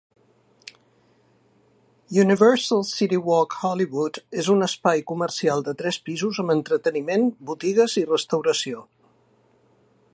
[2.21, 8.83] Universal CityWalk Hollywood és un espai comercial de tres pisos amb entreteniment, botigues i restauració.